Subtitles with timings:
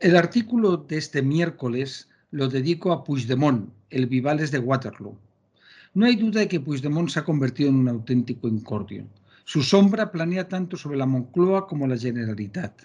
[0.00, 5.14] El artículo de este miércoles lo dedico a Puigdemont, el Vivales de Waterloo.
[5.92, 9.04] No hay duda de que Puigdemont se ha convertido en un auténtico incordio.
[9.44, 12.84] Su sombra planea tanto sobre la Moncloa como la Generalitat.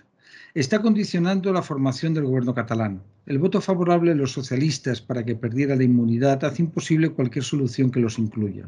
[0.53, 3.01] Está condicionando la formación del gobierno catalán.
[3.25, 7.91] El voto favorable de los socialistas para que perdiera la inmunidad hace imposible cualquier solución
[7.91, 8.67] que los incluya.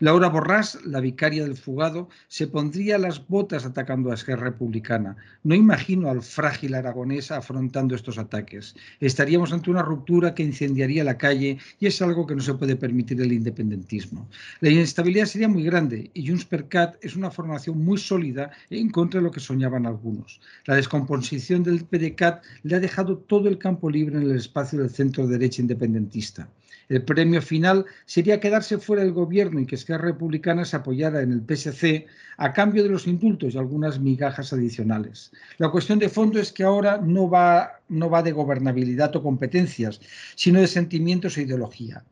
[0.00, 5.16] Laura Borràs, la vicaria del fugado, se pondría las botas atacando a Esquerra Republicana.
[5.44, 8.74] No imagino al frágil aragonés afrontando estos ataques.
[9.00, 12.76] Estaríamos ante una ruptura que incendiaría la calle y es algo que no se puede
[12.76, 14.28] permitir el independentismo.
[14.60, 18.90] La inestabilidad sería muy grande y Junts per Cat es una formación muy sólida en
[18.90, 20.40] contra de lo que soñaban algunos.
[20.66, 24.90] La descomposición del PDCAT le ha dejado todo el campo libre en el espacio del
[24.90, 26.48] centro derecha independentista.
[26.88, 31.32] El premio final sería quedarse fuera del gobierno y que Esquerra Republicana se apoyara en
[31.32, 32.06] el PSC
[32.38, 35.30] a cambio de los indultos y algunas migajas adicionales.
[35.58, 40.00] La cuestión de fondo es que ahora no va, no va de gobernabilidad o competencias,
[40.34, 42.02] sino de sentimientos e ideología.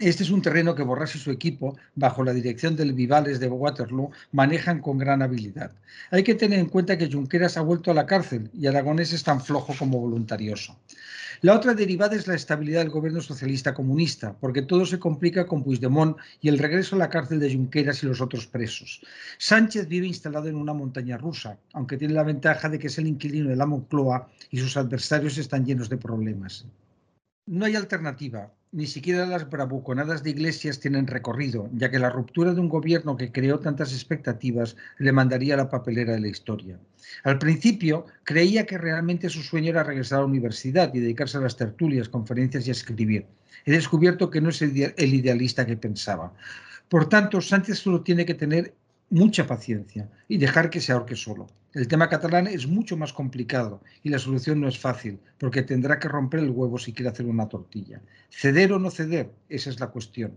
[0.00, 3.48] Este es un terreno que Borras y su equipo, bajo la dirección del Vivales de
[3.48, 5.72] Waterloo, manejan con gran habilidad.
[6.12, 9.24] Hay que tener en cuenta que Junqueras ha vuelto a la cárcel y Aragonés es
[9.24, 10.78] tan flojo como voluntarioso.
[11.40, 15.64] La otra derivada es la estabilidad del gobierno socialista comunista, porque todo se complica con
[15.64, 19.00] Puigdemont y el regreso a la cárcel de Junqueras y los otros presos.
[19.38, 23.08] Sánchez vive instalado en una montaña rusa, aunque tiene la ventaja de que es el
[23.08, 26.66] inquilino de la Moncloa y sus adversarios están llenos de problemas.
[27.46, 28.52] No hay alternativa.
[28.70, 33.16] Ni siquiera las bravuconadas de Iglesias tienen recorrido, ya que la ruptura de un gobierno
[33.16, 36.78] que creó tantas expectativas le mandaría a la papelera de la historia.
[37.24, 41.40] Al principio creía que realmente su sueño era regresar a la universidad y dedicarse a
[41.40, 43.24] las tertulias, conferencias y a escribir.
[43.64, 46.34] He descubierto que no es el idealista que pensaba.
[46.90, 48.74] Por tanto, Sánchez solo tiene que tener
[49.10, 51.46] mucha paciencia y dejar que se ahorque solo.
[51.74, 55.98] El tema catalán es mucho más complicado y la solución no es fácil, porque tendrá
[55.98, 58.00] que romper el huevo si quiere hacer una tortilla.
[58.30, 59.30] ¿Ceder o no ceder?
[59.48, 60.32] Esa es la cuestión.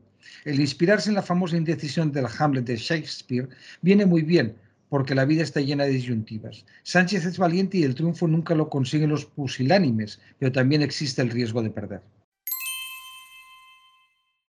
[0.46, 3.50] El inspirarse en la famosa indecisión del Hamlet de Shakespeare
[3.82, 4.56] viene muy bien,
[4.90, 6.66] porque la vida está llena de disyuntivas.
[6.84, 11.30] Sánchez es valiente y el triunfo nunca lo consiguen los pusilánimes, pero también existe el
[11.30, 12.02] riesgo de perder.